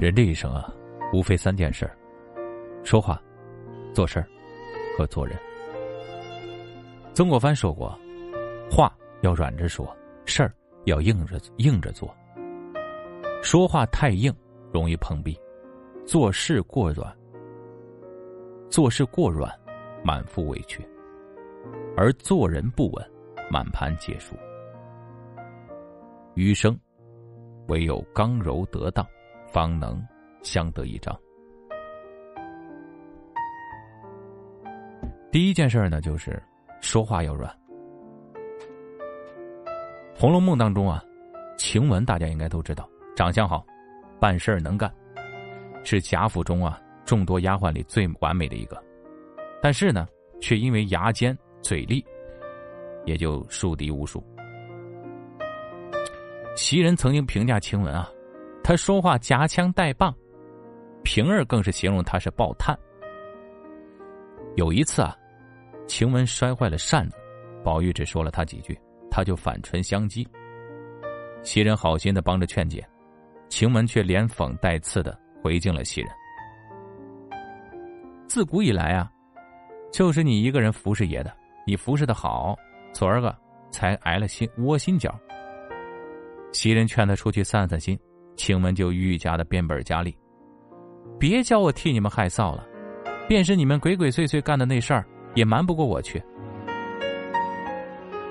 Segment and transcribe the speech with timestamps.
[0.00, 0.70] 人这一生啊，
[1.14, 1.90] 无非三件事：
[2.82, 3.18] 说话、
[3.94, 4.28] 做事儿
[4.98, 5.34] 和做人。
[7.14, 7.98] 曾国藩说过
[8.70, 9.96] ：“话要软着说，
[10.26, 10.52] 事儿
[10.84, 12.14] 要硬着硬着做。
[13.42, 14.30] 说话太硬，
[14.70, 15.32] 容易碰壁；
[16.06, 17.14] 做事过软，
[18.70, 19.50] 做事过软，
[20.02, 20.82] 满腹委屈；
[21.96, 23.10] 而做人不稳，
[23.50, 24.34] 满盘皆输。
[26.34, 26.78] 余生，
[27.68, 29.06] 唯有刚柔得当。”
[29.54, 30.04] 方能
[30.42, 31.16] 相得益彰。
[35.30, 36.42] 第一件事呢，就是
[36.80, 37.48] 说话要软。
[40.20, 41.00] 《红楼梦》当中啊，
[41.56, 43.64] 晴雯大家应该都知道，长相好，
[44.18, 44.92] 办事能干，
[45.84, 48.82] 是贾府中啊众多丫鬟里最完美的一个。
[49.62, 50.08] 但是呢，
[50.40, 52.04] 却因为牙尖嘴利，
[53.04, 54.22] 也就树敌无数。
[56.56, 58.10] 袭人曾经评价晴雯啊。
[58.66, 60.10] 他说话夹枪带棒，
[61.02, 62.74] 平儿更是形容他是爆炭。
[64.56, 65.14] 有一次啊，
[65.86, 67.16] 晴雯摔坏了扇子，
[67.62, 68.74] 宝玉只说了他几句，
[69.10, 70.26] 他就反唇相讥。
[71.42, 72.82] 袭人好心的帮着劝解，
[73.50, 76.10] 晴雯却连讽带刺的回敬了袭人。
[78.26, 79.12] 自古以来啊，
[79.92, 81.30] 就是你一个人服侍爷的，
[81.66, 82.56] 你服侍的好，
[82.94, 83.36] 昨儿个
[83.70, 85.14] 才挨了心窝心脚。
[86.50, 87.98] 袭人劝他出去散散心。
[88.36, 90.12] 晴雯就愈加的变本加厉，
[91.20, 92.66] 别叫我替你们害臊了，
[93.28, 95.06] 便是你们鬼鬼祟祟干的那事儿，
[95.36, 96.20] 也瞒不过我去。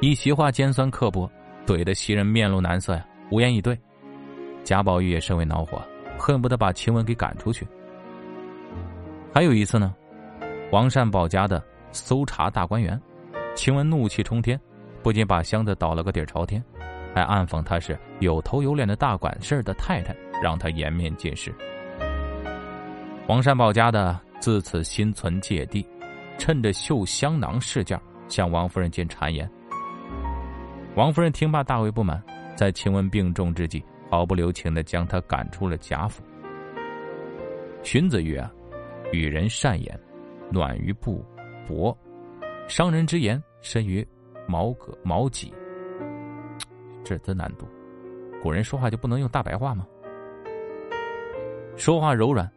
[0.00, 1.30] 一席话尖酸刻薄，
[1.66, 3.78] 怼得袭人面露难色呀，无言以对。
[4.64, 5.78] 贾宝玉也甚为恼火，
[6.20, 7.66] 恨不得把晴雯给赶出去。
[9.32, 9.94] 还有一次呢，
[10.70, 13.00] 王善保家的搜查大观园，
[13.56, 14.60] 晴雯怒气冲天，
[15.02, 16.62] 不仅把箱子倒了个底朝天。
[17.12, 21.52] 还暗讽他是有头有脸的大管事的太太，让他颜面尽失。
[23.26, 25.84] 王善保家的自此心存芥蒂，
[26.38, 29.50] 趁着绣香囊事件向王夫人进谗言。
[30.94, 32.22] 王夫人听罢大为不满，
[32.54, 36.22] 在晴雯病重之际，毫不留情的将他赶出了贾府。
[37.82, 38.52] 荀子曰：“啊，
[39.12, 39.98] 与人善言，
[40.50, 41.24] 暖于布
[41.66, 41.96] 帛；
[42.68, 44.06] 伤人之言，深于
[44.46, 45.54] 毛戈毛戟。”
[47.04, 47.66] 这真难读，
[48.42, 49.86] 古人说话就不能用大白话吗？
[51.76, 52.50] 说话柔软，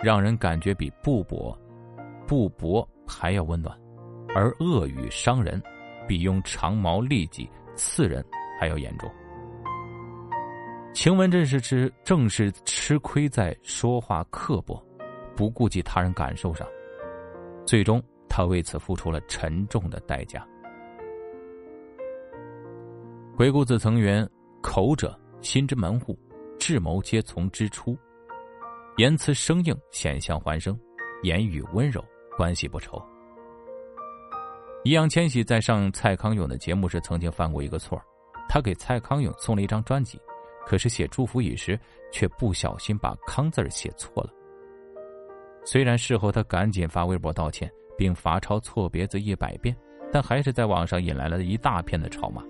[0.00, 1.56] 让人感觉比布帛、
[2.26, 3.74] 布帛还要温暖；
[4.34, 5.62] 而恶语伤人，
[6.06, 8.22] 比用长矛利戟刺人
[8.60, 9.10] 还要严重。
[10.96, 14.82] 晴雯正是吃，正是吃亏在说话刻薄，
[15.36, 16.66] 不顾及他人感受上，
[17.66, 20.42] 最终他为此付出了沉重的代价。
[23.36, 24.26] 鬼谷子曾云
[24.62, 26.18] ：“口者，心之门户，
[26.58, 27.94] 智谋皆从之出。
[28.96, 30.72] 言辞生硬，险象环生；
[31.22, 32.02] 言语温柔，
[32.38, 32.98] 关系不愁。”
[34.82, 38.00] 易烊千玺在上蔡康永的节目时，曾经犯过一个错
[38.48, 40.18] 他给蔡康永送了一张专辑，
[40.66, 41.78] 可是写祝福语时，
[42.12, 44.30] 却不小心把“康”字写错了。
[45.64, 49.74] 虽然事后他赶紧发微博道歉，并罚抄错别字一百遍，
[50.12, 52.42] 但还是在网上引来了一大片的嘲骂。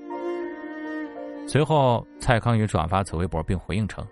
[1.46, 4.04] 随后，蔡康永转发此微博，并回应称：“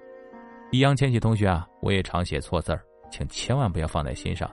[0.71, 4.51] 易烊千玺同学啊，我也常写错字儿，请千万不要放在心上。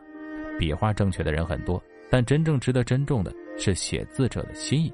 [0.58, 4.94] 笔画正确的人很多，但真正值得珍重的是写字者的心意。”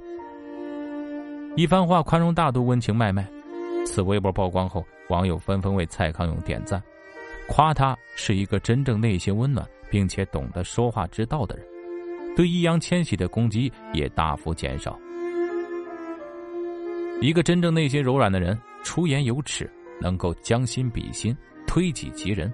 [1.56, 3.28] 一番话宽容大度，温情脉脉。
[3.88, 6.82] 此微博曝光后，网友纷纷为蔡康永点赞，
[7.48, 11.66] 夸他是一个真正内心温暖并且懂得说话之道的人，
[12.36, 15.00] 对易烊千玺的攻击也大幅减少。
[17.22, 19.68] 一个真正内心柔软的人，出言有尺，
[20.00, 22.52] 能够将心比心，推己及人。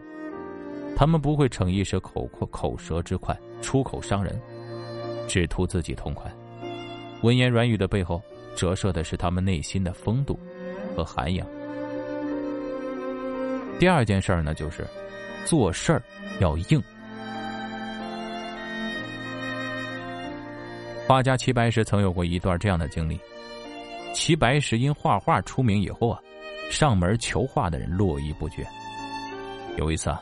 [0.96, 4.40] 他们不会逞一时口阔口舌之快，出口伤人，
[5.28, 6.32] 只图自己痛快。
[7.24, 8.22] 温言软语的背后，
[8.56, 10.40] 折射的是他们内心的风度
[10.96, 11.48] 和涵养。
[13.80, 14.88] 第二件事儿呢，就是
[15.46, 16.02] 做事儿
[16.40, 16.82] 要硬。
[21.06, 23.20] 画家齐白石曾有过一段这样的经历。
[24.14, 26.20] 齐白石因画画出名以后啊，
[26.70, 28.66] 上门求画的人络绎不绝。
[29.78, 30.22] 有一次啊，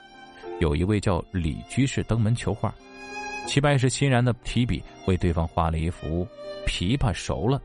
[0.60, 2.74] 有一位叫李居士登门求画，
[3.46, 6.26] 齐白石欣然的提笔为对方画了一幅
[6.66, 7.62] 琵琶熟了。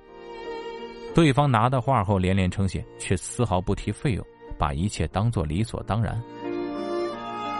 [1.16, 4.22] 对方拿到画后连连称谢，却丝毫不提费用，
[4.58, 6.22] 把一切当作理所当然。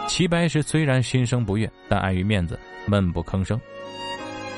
[0.07, 3.59] 齐白石虽然心生不悦，但碍于面子，闷不吭声。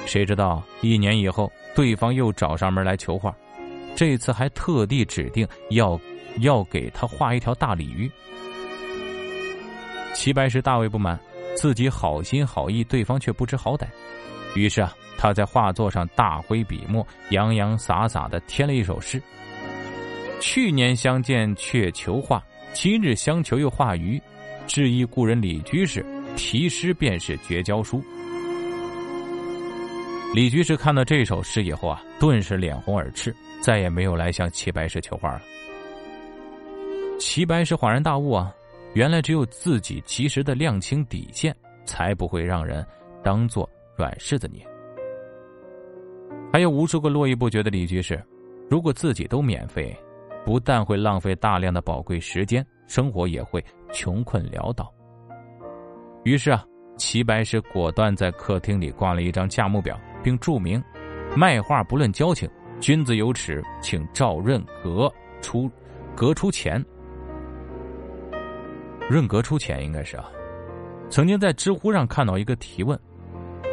[0.06, 3.34] 谁知道一年以后，对方又找上门来求画，
[3.96, 5.98] 这次还特地指定要
[6.40, 8.12] 要给他画一条大鲤鱼。
[10.14, 11.18] 齐白石大为不满，
[11.56, 13.88] 自己好心好意，对方却不知好歹。
[14.56, 19.22] 于是啊，他在画作上大挥笔墨，洋洋洒洒的添了一首诗
[20.42, 22.44] ：“去年相见却求画，
[22.74, 24.22] 今日相求又画鱼。
[24.68, 26.06] 致意故人李居士，
[26.36, 28.04] 题诗便是绝交书。”
[30.36, 35.42] 李居士看到这首诗以后啊，顿时脸红耳赤，再也没有来向齐白石求画了。
[37.20, 38.54] 齐白石恍然大悟啊，
[38.94, 42.86] 原来只有自己及时的亮清底线，才不会让人
[43.24, 43.68] 当做。
[44.00, 44.66] 软柿子捏，
[46.54, 48.18] 还有无数个络绎不绝的李居士。
[48.70, 49.94] 如果自己都免费，
[50.46, 53.62] 不但会浪费大量的宝贵时间，生活也会
[53.92, 54.90] 穷困潦倒。
[56.24, 56.64] 于是啊，
[56.96, 60.82] 齐白石果断在客厅里挂了一张价目表，并注明：
[61.36, 62.50] 卖画不论交情，
[62.80, 65.12] 君子有耻，请照润格
[65.42, 65.70] 出
[66.16, 66.82] 格出钱。
[69.10, 70.32] 润格出钱应该是啊。
[71.10, 72.98] 曾经在知乎上看到一个提问。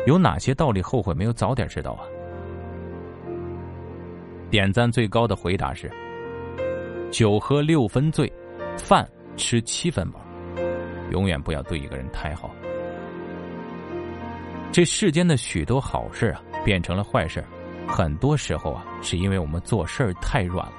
[0.07, 2.07] 有哪些道理后悔没有早点知道啊？
[4.49, 5.91] 点赞最高的回答是：
[7.11, 8.33] 酒喝六分醉，
[8.79, 9.07] 饭
[9.37, 10.21] 吃七分饱。
[11.11, 12.51] 永远不要对一个人太好。
[14.71, 17.45] 这世间的许多好事啊，变成了坏事，
[17.89, 20.75] 很多时候啊，是因为我们做事太软了。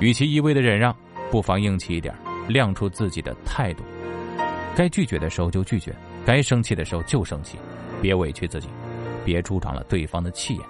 [0.00, 0.94] 与其一味的忍让，
[1.30, 2.14] 不妨硬气一点，
[2.48, 3.82] 亮出自己的态度。
[4.76, 5.94] 该拒绝的时候就拒绝。
[6.30, 7.58] 该生气的时候就生气，
[8.00, 8.68] 别委屈自己，
[9.24, 10.62] 别助长了对方的气焰。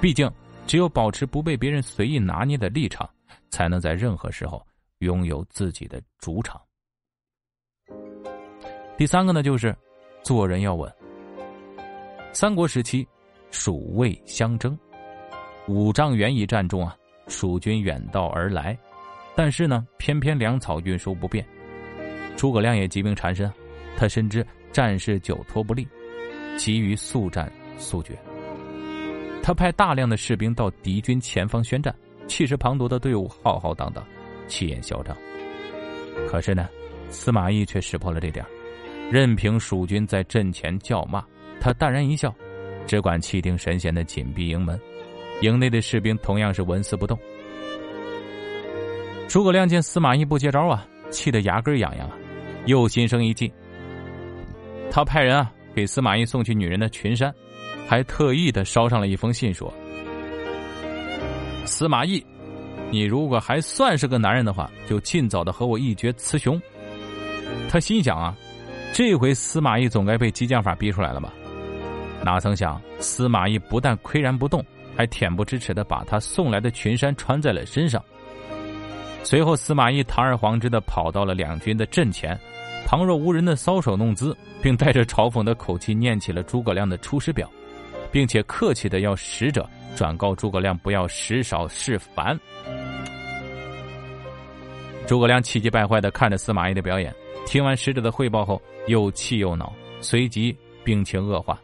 [0.00, 0.26] 毕竟，
[0.66, 3.06] 只有保持不被别人随意拿捏的立场，
[3.50, 4.66] 才能在任何时候
[5.00, 6.58] 拥有自己的主场。
[8.96, 9.76] 第三个呢，就是
[10.22, 10.90] 做人要稳。
[12.32, 13.06] 三国时期，
[13.50, 14.74] 蜀魏相争，
[15.68, 16.96] 五丈原一战中啊，
[17.28, 18.74] 蜀军远道而来，
[19.36, 21.46] 但是呢，偏偏粮草运输不便，
[22.38, 23.52] 诸葛亮也疾病缠身。
[23.98, 25.86] 他深知战事久拖不利，
[26.56, 28.18] 急于速战速决。
[29.42, 31.94] 他派大量的士兵到敌军前方宣战，
[32.26, 34.02] 气势磅礴的队伍浩浩荡荡，
[34.46, 35.16] 气焰嚣张。
[36.28, 36.68] 可是呢，
[37.10, 38.44] 司马懿却识破了这点，
[39.10, 41.24] 任凭蜀军在阵前叫骂，
[41.60, 42.34] 他淡然一笑，
[42.86, 44.80] 只管气定神闲的紧闭营门。
[45.40, 47.18] 营内的士兵同样是纹丝不动。
[49.28, 52.16] 诸葛亮见司马懿不接招啊，气得牙根痒痒啊，
[52.66, 53.52] 又心生一计。
[54.94, 57.34] 他派人啊给司马懿送去女人的裙衫，
[57.88, 59.72] 还特意的捎上了一封信，说
[61.64, 62.22] ：“司马懿，
[62.90, 66.60] 你如果还算是个男人的话，就尽早的和我一决雌雄。”
[67.70, 68.36] 他心想啊，
[68.92, 71.32] 这回司马懿总该被激将法逼出来了吧？
[72.22, 74.62] 哪曾想司马懿不但岿然不动，
[74.94, 78.04] 还恬不知耻的把他送来的裙衫穿在了身上。
[79.22, 82.38] 随后，司马懿堂而皇之的跑到了两军的阵前。
[82.92, 87.50] 旁若无人的搔首弄姿，并带着嘲讽的口气念起了诸葛亮的出师表，
[88.10, 89.66] 并且客气的要使者
[89.96, 92.38] 转告诸葛亮不要食少事烦。
[95.06, 97.10] 诸葛亮气急败坏的看着司马懿的表演，
[97.46, 99.72] 听完使者的汇报后，又气又恼，
[100.02, 101.58] 随即病情恶化。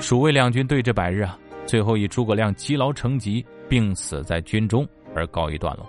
[0.00, 5.86] 蜀魏两军对峙百日啊，最后以诸葛亮积劳成疾，病死在军中而告一段落。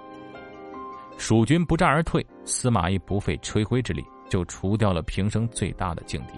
[1.17, 6.33] 蜀军不战而退，司马懿不费吹灰之力就除掉了平生最大的劲敌。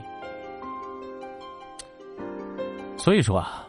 [2.97, 3.67] 所以说啊，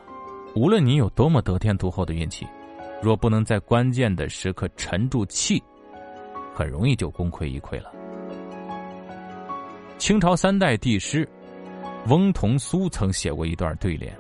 [0.55, 2.47] 无论你有多么得天独厚的运气，
[3.03, 5.63] 若不能在关键的时刻沉住气，
[6.55, 7.93] 很容易就功亏一篑了。
[9.99, 11.29] 清朝三代帝师
[12.09, 14.15] 翁同苏曾写过一段对联：“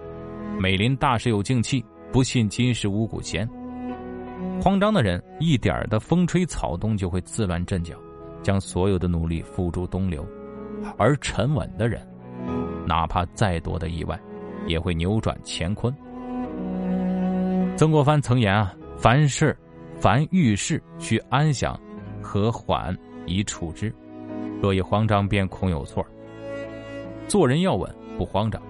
[0.59, 3.49] 美林大事有静气，不信今时无古贤。”
[4.63, 7.95] 慌张的人，一点的风吹草动就会自乱阵脚，
[8.43, 10.23] 将所有的努力付诸东流；
[10.99, 12.07] 而沉稳的人，
[12.87, 14.19] 哪怕再多的意外，
[14.67, 15.95] 也会扭转乾坤。
[17.77, 19.57] 曾国藩曾言啊：“凡事，
[19.99, 21.79] 凡遇事，需安详、
[22.23, 23.89] 和缓以处之；
[24.61, 26.05] 若一慌张，便恐有错。
[27.29, 28.61] 做人要稳，不慌张，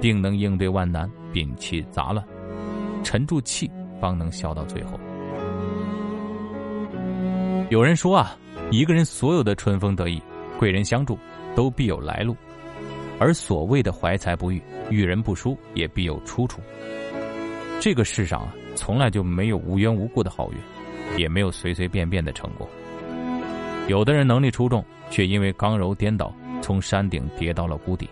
[0.00, 2.26] 定能应对万难，摒弃杂乱，
[3.02, 4.98] 沉住气，方能笑到最后。”
[7.70, 8.36] 有人说啊，
[8.70, 10.22] 一个人所有的春风得意、
[10.58, 11.18] 贵人相助，
[11.56, 12.34] 都必有来路；
[13.18, 16.60] 而所谓的怀才不遇、遇人不淑，也必有出处。
[17.80, 22.68] 这个世上啊，从来就没有无缘无故的好运，也没有随随便便的成功。
[23.88, 28.06] 有的人能力出众，却因为刚柔颠倒，从山顶跌到了谷底；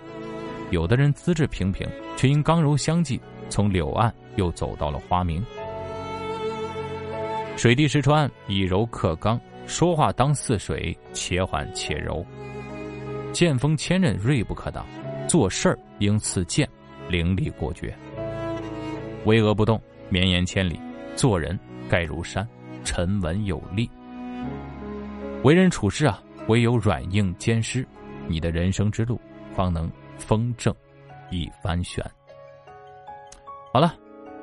[0.70, 5.44] 有的人资质平平，却因刚柔相济，从柳岸又走到了花明。
[7.56, 12.24] 水滴石穿，以柔克刚，说话当似水，且缓且柔。
[13.32, 14.84] 剑锋千仞，锐不可挡；
[15.28, 16.68] 做事儿应似剑，
[17.08, 17.94] 凌厉果决。
[19.26, 20.76] 巍峨不动，绵延千里；
[21.14, 21.56] 做人
[21.88, 22.46] 盖如山，
[22.84, 23.88] 沉稳有力。
[25.44, 27.86] 为人处事啊，唯有软硬兼施，
[28.26, 29.20] 你的人生之路
[29.54, 30.74] 方能风正
[31.30, 32.04] 一帆悬。
[33.72, 33.94] 好了，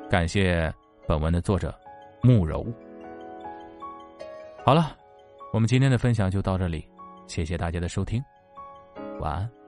[0.08, 0.72] 感谢
[1.06, 1.74] 本文的作者
[2.22, 2.66] 慕柔。
[4.64, 4.96] 好了，
[5.52, 6.86] 我们今天的分享就到这里，
[7.26, 8.22] 谢谢大家的收听，
[9.18, 9.59] 晚安。